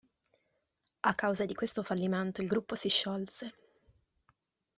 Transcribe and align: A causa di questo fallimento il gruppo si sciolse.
A 1.03 1.13
causa 1.13 1.45
di 1.45 1.53
questo 1.53 1.83
fallimento 1.83 2.41
il 2.41 2.47
gruppo 2.47 2.73
si 2.73 2.89
sciolse. 2.89 3.53